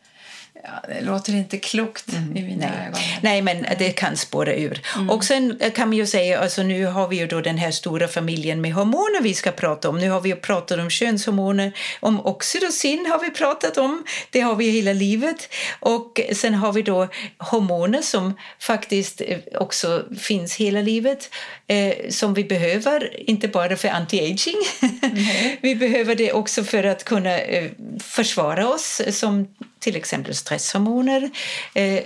[0.66, 2.86] Ja, det låter inte klokt i mina Nej.
[2.86, 3.00] ögon.
[3.22, 4.82] Nej, men det kan spåra ur.
[5.10, 8.08] Och sen kan man ju säga, alltså nu har vi ju då den här stora
[8.08, 9.98] familjen med hormoner vi ska prata om.
[9.98, 14.04] Nu har vi ju pratat om könshormoner, om oxytocin har vi pratat om.
[14.30, 15.48] Det har vi hela livet.
[15.80, 21.30] Och sen har vi då hormoner som faktiskt eh, också finns hela livet.
[21.66, 24.62] Eh, som vi behöver, inte bara för anti-aging.
[25.60, 29.46] vi behöver det också för att kunna eh, försvara oss som
[29.84, 31.30] till exempel stresshormoner
[31.74, 32.02] eh,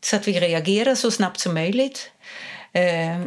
[0.00, 2.10] så att vi reagerar så snabbt som möjligt.
[2.72, 3.24] Eh,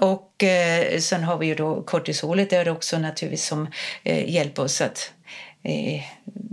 [0.00, 3.68] och eh, sen har vi ju då kortisolet där också naturligtvis som
[4.02, 5.12] eh, hjälper oss att
[5.64, 6.02] eh,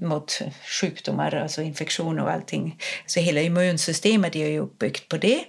[0.01, 0.39] mot
[0.81, 2.77] sjukdomar, alltså infektioner och allting.
[3.05, 5.43] Så hela immunsystemet är ju uppbyggt på det.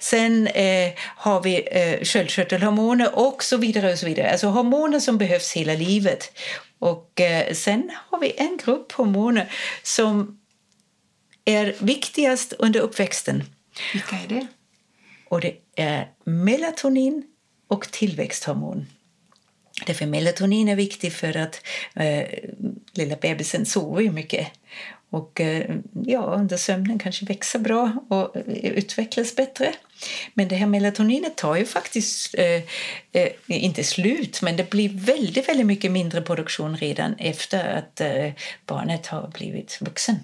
[0.00, 4.30] Sen eh, har vi eh, sköldkörtelhormoner och så vidare och så vidare.
[4.30, 6.32] Alltså hormoner som behövs hela livet.
[6.78, 10.38] Och eh, sen har vi en grupp hormoner som
[11.44, 13.44] är viktigast under uppväxten.
[13.92, 14.46] Vilka är det?
[15.28, 17.22] Och det är melatonin
[17.68, 18.86] och tillväxthormon.
[19.86, 22.24] Därför melatonin är viktig för att eh,
[22.92, 24.46] lilla bebisen sover ju mycket.
[25.10, 29.74] Och eh, ja, under sömnen kanske växer bra och eh, utvecklas bättre.
[30.34, 32.62] Men det här melatoninet tar ju faktiskt eh,
[33.12, 38.00] eh, inte slut, men det blir väldigt, väldigt mycket mindre produktion redan efter att
[38.66, 40.16] barnet har blivit vuxen.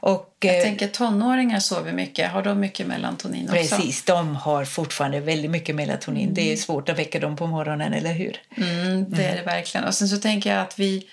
[0.00, 2.30] Och, Jag eh, tänker tonåringar sover mycket.
[2.30, 3.56] Har de mycket melatonin också?
[3.56, 6.34] Precis, de har fortfarande väldigt mycket melatonin.
[6.34, 8.36] Det är svårt att väcka dem på morgonen, eller hur?
[8.56, 9.86] Mm, det är det verkligen.
[9.86, 11.06] Och sen så tänker jag att vi,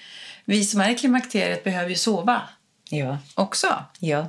[0.45, 2.41] vi som är i klimakteriet behöver ju sova
[2.89, 3.67] Ja, också.
[3.99, 4.27] ja.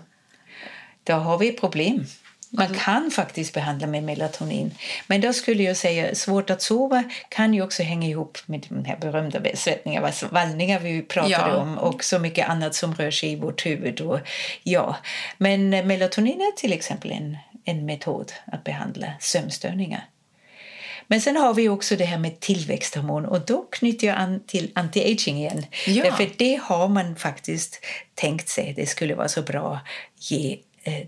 [1.05, 2.05] Då har vi problem.
[2.51, 4.75] Man kan faktiskt behandla med melatonin.
[5.07, 8.85] Men då skulle jag säga svårt att sova kan ju också hänga ihop med de
[8.85, 11.57] här berömda svettningar, alltså vallningar vi pratade Ja.
[11.57, 14.01] om och så mycket annat som rör sig i vårt huvud.
[14.01, 14.19] Och,
[14.63, 14.97] ja.
[15.39, 20.05] Men melatonin är till exempel en, en metod att behandla sömnstörningar.
[21.11, 24.73] Men sen har vi också det här med tillväxthormon och då knyter jag an till
[24.75, 25.67] anti-aging igen.
[25.87, 26.05] Ja.
[26.05, 27.85] Därför det har man faktiskt
[28.15, 29.81] tänkt sig, det skulle vara så bra
[30.17, 30.59] att ge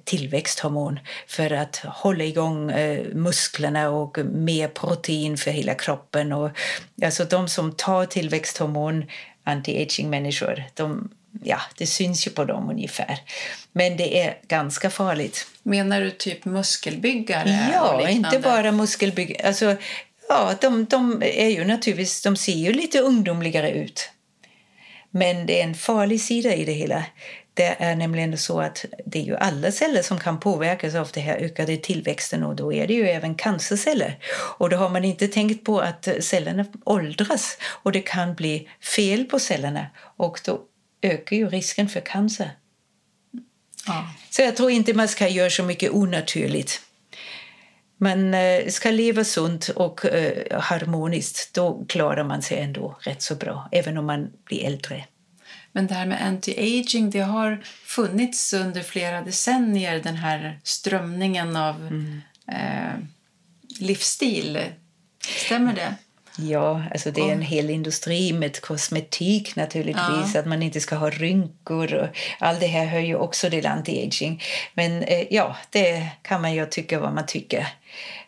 [0.04, 6.32] tillväxthormon för att hålla igång eh, musklerna och mer protein för hela kroppen.
[6.32, 6.50] Och,
[7.04, 9.04] alltså de som tar tillväxthormon,
[9.44, 11.10] anti-aging-människor, de,
[11.44, 13.18] ja, det syns ju på dem ungefär.
[13.72, 15.46] Men det är ganska farligt.
[15.62, 17.70] Menar du typ muskelbyggare?
[17.74, 19.40] Ja, inte bara muskelbygg.
[19.44, 19.76] Alltså,
[20.28, 24.10] ja, de, de är ju naturligtvis, de ser ju lite ungdomligare ut.
[25.10, 27.04] Men det är en farlig sida i det hela.
[27.54, 31.22] Det är nämligen så att det är ju alla celler som kan påverkas av den
[31.22, 34.18] här ökade tillväxten och då är det ju även cancerceller.
[34.58, 39.24] Och då har man inte tänkt på att cellerna åldras och det kan bli fel
[39.24, 39.86] på cellerna
[40.16, 40.60] och då
[41.02, 42.50] ökar ju risken för cancer.
[43.86, 44.06] Ja.
[44.30, 46.80] Så jag tror inte man ska göra så mycket onaturligt.
[47.98, 51.54] Man eh, ska leva sunt och eh, harmoniskt.
[51.54, 55.04] Då klarar man sig ändå rätt så bra, även om man blir äldre.
[55.72, 61.76] Men det här med anti-aging, det har funnits under flera decennier, den här strömningen av
[61.86, 62.20] Mm.
[62.48, 62.98] eh,
[63.78, 64.58] livsstil.
[65.46, 65.94] Stämmer det?
[66.38, 70.40] Ja, alltså det är en hel industri med kosmetik naturligtvis, Ja.
[70.40, 74.42] att man inte ska ha rynkor och allt det här hör ju också till anti-aging.
[74.74, 77.66] Men eh, ja, det kan man ju tycka vad man tycker.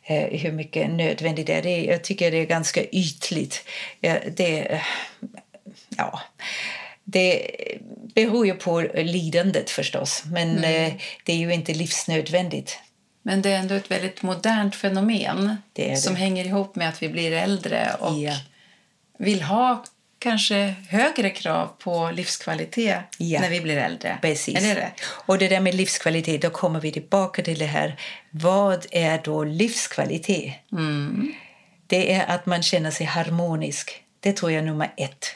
[0.05, 1.63] Eh, hur mycket nödvändigt det är.
[1.63, 3.65] Det, jag tycker det är ganska ytligt.
[4.01, 4.83] Ja, det, eh,
[5.97, 6.21] ja,
[7.05, 7.47] det
[8.15, 10.93] beror ju på lidandet förstås, men eh,
[11.25, 12.79] det är ju inte livsnödvändigt.
[13.23, 15.97] Men det är ändå ett väldigt modernt fenomen Det det.
[15.97, 18.37] som hänger ihop med att vi blir äldre och Ja.
[19.19, 19.85] vill ha
[20.19, 23.41] kanske högre krav på livskvalitet Ja.
[23.41, 24.19] när vi blir äldre.
[24.23, 24.57] Precis.
[24.57, 24.91] Är det det?
[25.05, 27.97] Och det där med livskvalitet, då kommer vi tillbaka till det här.
[28.31, 30.55] Vad är då livskvalitet?
[31.87, 34.03] Det är att man känner sig harmonisk.
[34.21, 35.27] Det tror jag är nummer ett.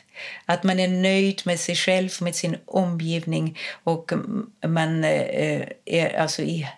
[0.45, 6.19] Att man är nöjd med sig själv, med sin omgivning och mm, man eh, är
[6.19, 6.69] alltså i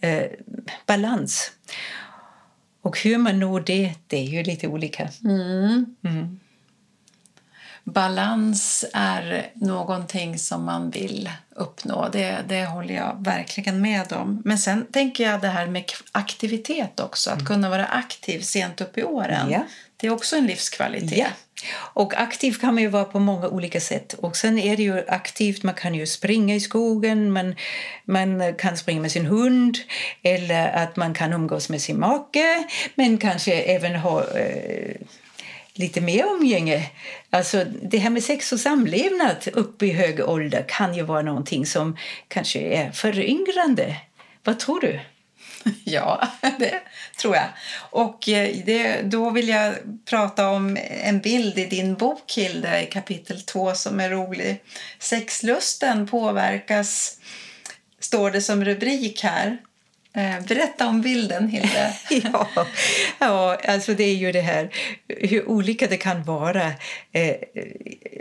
[0.00, 0.24] eh,
[0.86, 1.52] balans.
[2.82, 5.08] Och hur man når det, det är ju lite olika.
[7.86, 12.08] Balans är någonting som man vill uppnå.
[12.12, 14.42] Det, det håller jag verkligen med om.
[14.44, 17.30] Men sen tänker jag det här med aktivitet också.
[17.30, 19.40] Att kunna vara aktiv sent upp i åren.
[19.40, 19.52] Mm.
[19.52, 19.64] Ja.
[19.96, 21.18] Det är också en livskvalitet.
[21.18, 21.26] Ja.
[21.76, 24.12] Och aktiv kan man ju vara på många olika sätt.
[24.12, 27.54] Och sen är det ju aktivt, man kan ju springa i skogen, man,
[28.04, 29.78] man kan springa med sin hund
[30.22, 34.96] eller att man kan umgås med sin make, men kanske även ha eh,
[35.78, 36.90] lite mer umgänge.
[37.30, 41.66] Alltså det här med sex och samlevnad upp i hög ålder kan ju vara någonting
[41.66, 41.96] som
[42.28, 43.96] kanske är föryngrande.
[44.44, 45.00] Vad tror du?
[45.84, 46.80] Ja, det
[47.18, 47.48] tror jag.
[47.90, 52.86] Och eh, det, då vill jag prata om en bild i din bok, Hilde, i
[52.86, 54.62] kapitel 2 som är rolig.
[54.98, 57.20] Sexlusten påverkas,
[58.00, 59.58] står det som rubrik här.
[60.16, 61.92] Eh, Berätta om bilden, Hilde.
[62.32, 62.48] ja,
[63.18, 64.70] ja, alltså det är ju det här
[65.08, 66.72] hur olika det kan vara.
[67.12, 67.34] Eh,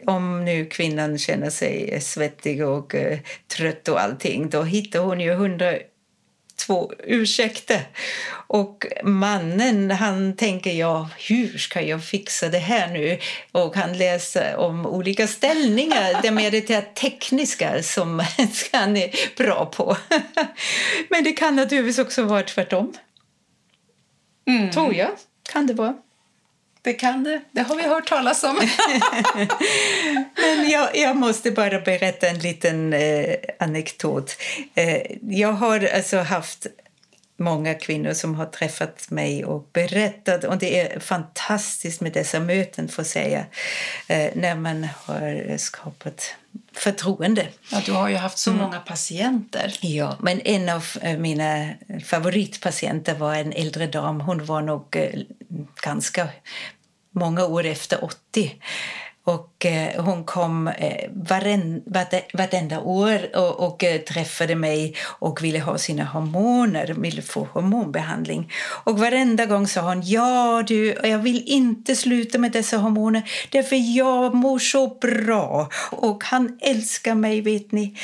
[0.05, 3.19] om nu kvinnan känner sig svettig och eh,
[3.57, 5.73] trött och allting, då hittar hon ju hundra
[6.65, 7.81] två ursäkter.
[8.47, 13.19] Och mannen, han tänker ja, hur ska jag fixa det här nu?
[13.51, 18.19] Och han läser om olika ställningar, det mer tekniska som
[18.71, 19.97] han är bra på.
[21.09, 22.93] Men det kan naturligtvis också vara tvärtom.
[24.73, 25.09] Tror jag.
[25.51, 25.95] Kan det vara.
[26.81, 27.41] Det kan det.
[27.51, 28.57] Det har vi hört talas om.
[30.93, 34.37] Jag, jag måste bara berätta en liten eh, anekdot.
[34.75, 36.67] Eh, jag har alltså haft
[37.37, 40.43] många kvinnor som har träffat mig och berättat.
[40.43, 43.45] Och Det är fantastiskt med dessa möten, får säga,
[44.07, 46.35] eh, när man har skapat
[46.73, 47.47] förtroende.
[47.71, 49.77] Ja, du har ju haft så många patienter.
[49.81, 50.85] Ja, men en av
[51.17, 51.69] mina
[52.05, 54.21] favoritpatienter var en äldre dam.
[54.21, 55.19] Hon var nog eh,
[55.83, 56.27] ganska
[57.11, 58.61] många år efter 80.
[59.27, 61.81] Och eh, hon kom eh, varen,
[62.33, 68.51] vartenda år och, och eh, träffade mig och ville ha sina hormoner, ville få hormonbehandling.
[68.83, 73.97] Och varenda gång sa hon ja du, jag vill inte sluta med dessa hormoner därför
[73.97, 77.95] jag mår så bra och han älskar mig, vet ni.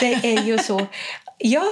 [0.00, 0.86] Det är ju så.
[1.44, 1.64] Ja,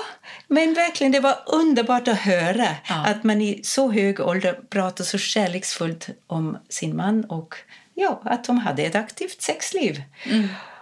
[0.49, 3.05] men verkligen, det var underbart att höra Ja.
[3.07, 7.55] att man i så hög ålder pratar så kärleksfullt om sin man och
[8.01, 10.03] ja, att de hade ett aktivt sexliv.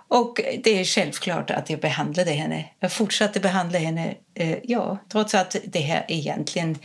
[0.08, 2.64] Och det är självklart att jag behandlade henne.
[2.80, 6.78] Jag fortsatte behandla henne, eh, ja, trots att det här egentligen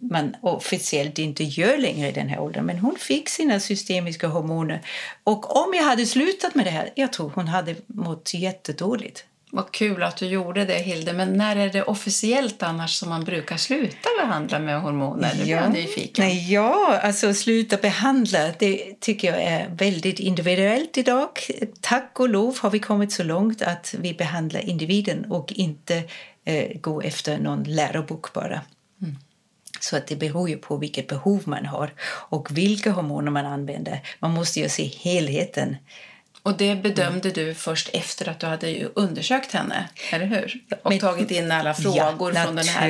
[0.00, 2.64] man officiellt inte gör längre i den här åldern.
[2.64, 4.80] Men hon fick sina systemiska hormoner.
[5.24, 9.24] Och om jag hade slutat med det här, jag tror hon hade mått jättedåligt.
[9.52, 11.12] Vad kul att du gjorde det, Hilde.
[11.12, 15.34] Men när är det officiellt annars som man brukar sluta behandla med hormoner?
[15.34, 16.24] Blir jag nyfiken.
[16.24, 21.28] Nej, ja, alltså sluta behandla, det tycker jag är väldigt individuellt idag.
[21.80, 26.02] Tack och lov har vi kommit så långt att vi behandlar individen och inte
[26.44, 28.60] eh, går efter någon lärobok bara.
[29.80, 31.94] Så att det beror ju på vilket behov man har
[32.28, 34.00] och vilka hormoner man använder.
[34.18, 35.76] Man måste ju se helheten.
[36.42, 40.62] Och det bedömde du först efter att du hade ju undersökt henne, eller hur?
[40.82, 42.88] Och Men- tagit in alla frågor från den här,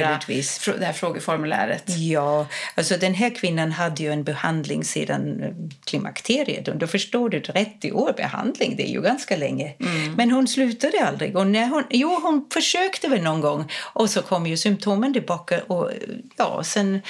[0.79, 1.85] det här frågeformuläret.
[1.87, 5.51] Ja, alltså den här kvinnan hade ju en behandling sedan eh,
[5.85, 6.69] klimakteriet.
[6.69, 9.75] Och då förstår du, 30 år behandling, det är ju ganska länge.
[10.17, 11.37] Men hon slutade aldrig.
[11.37, 15.61] Och när hon, jo, hon försökte väl någon gång och så kom ju symptomen tillbaka.
[15.67, 15.91] Och
[16.37, 17.03] ja, sen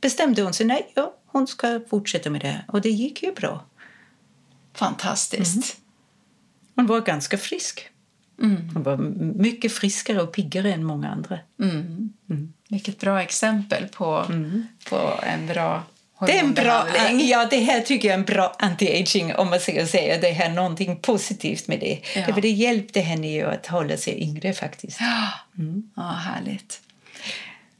[0.00, 2.64] bestämde hon sig, nej, ja, hon ska fortsätta med det.
[2.68, 3.64] Och det gick ju bra.
[4.74, 5.76] Fantastiskt.
[6.76, 7.88] Hon var ganska frisk.
[8.74, 8.96] Hon var
[9.42, 11.38] mycket friskare och piggare än många andra.
[12.68, 14.26] Vilket bra exempel på,
[14.88, 15.82] på en bra
[16.26, 16.86] Det är en bra,
[17.20, 20.50] ja, det här tycker jag är en bra anti-aging om man ska säga det här
[20.50, 22.00] någonting positivt med det.
[22.16, 22.34] Ja.
[22.42, 24.98] Det hjälpte henne ju att hålla sig yngre faktiskt.
[25.96, 26.80] Ja, härligt.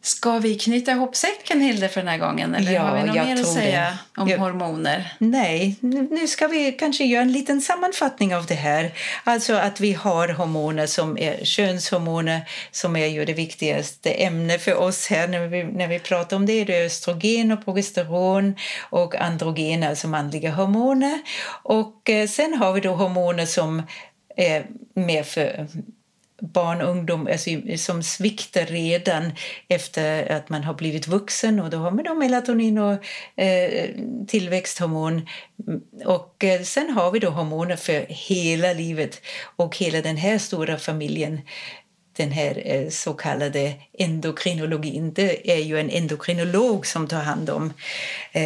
[0.05, 2.55] Ska vi knyta ihop säcken, Hilde, för den här gången?
[2.55, 3.81] Eller Ja, har vi något jag mer att säga
[4.15, 4.21] det.
[4.23, 5.13] om Jag- hormoner?
[5.19, 8.93] Nej, nu nu ska vi kanske göra en liten sammanfattning av det här.
[9.25, 12.41] Alltså att vi har hormoner som är könshormoner
[12.71, 16.47] som är ju det viktigaste ämnet för oss här när vi, när vi pratar om
[16.47, 16.65] det.
[16.65, 18.55] Det är östrogen och progesteron
[18.91, 21.19] och androgen, alltså manliga hormoner.
[21.63, 23.83] Och eh, sen har vi då hormoner som
[24.37, 25.67] är mer för
[26.41, 29.33] barn och ungdom alltså, som sviktar redan
[29.69, 31.61] efter att man har blivit vuxen.
[31.61, 33.05] Och Då har man då melatonin och
[33.43, 33.91] eh,
[34.27, 35.29] tillväxthormon.
[36.05, 39.23] Och eh, sen har vi då hormoner för hela livet
[39.57, 41.41] och hela den här stora familjen
[42.17, 45.13] den här eh, så kallade endokrinologin.
[45.13, 47.73] Det är ju en endokrinolog som tar hand om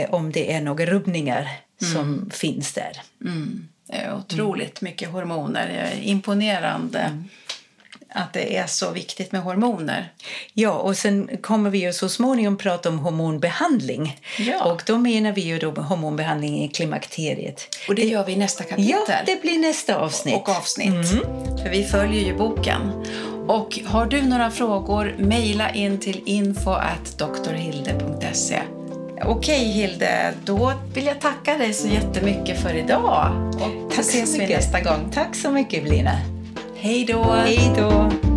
[0.08, 3.00] om det är några rubbningar som finns där.
[3.24, 3.68] Mm.
[3.86, 5.92] Det är otroligt mycket hormoner.
[6.02, 7.24] Imponerande
[8.10, 10.12] att det är så viktigt med hormoner.
[10.52, 14.20] Ja, och sen kommer vi ju så småningom prata om hormonbehandling.
[14.38, 14.64] Ja.
[14.64, 17.68] Och då menar vi ju då hormonbehandling i klimakteriet.
[17.88, 18.90] Och det gör vi i nästa kapitel.
[19.08, 20.34] Ja, det blir nästa avsnitt.
[20.34, 21.08] och avsnitt.
[21.62, 23.06] För vi följer ju boken.
[23.48, 28.58] Och har du några frågor, mejla in till info.drhilde.se.
[29.24, 33.52] Okej Hilde, då vill jag tacka dig så jättemycket för idag.
[33.54, 34.56] Och Tack så ses vi mycket.
[34.56, 35.10] nästa gång.
[35.14, 36.18] Tack så mycket, Blina.
[36.80, 37.22] Hej då!
[37.22, 38.27] Hej då!